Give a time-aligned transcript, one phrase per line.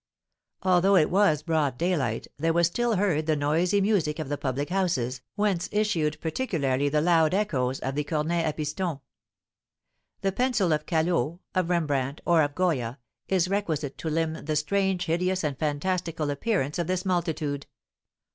[0.63, 4.71] Although it was broad daylight, there was still heard the noisy music of the public
[4.71, 8.99] houses, whence issued particularly the loud echoes of the cornets à piston.
[10.21, 15.05] The pencil of Callot, of Rembrandt, or of Goya is requisite to limn the strange,
[15.05, 17.67] hideous, and fantastical appearance of this multitude.